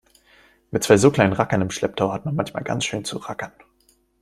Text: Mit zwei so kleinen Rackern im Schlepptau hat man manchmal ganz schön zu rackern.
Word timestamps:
Mit 0.71 0.81
zwei 0.83 0.97
so 0.97 1.11
kleinen 1.11 1.33
Rackern 1.33 1.61
im 1.61 1.69
Schlepptau 1.69 2.11
hat 2.11 2.25
man 2.25 2.33
manchmal 2.33 2.63
ganz 2.63 2.85
schön 2.85 3.05
zu 3.05 3.19
rackern. 3.19 3.51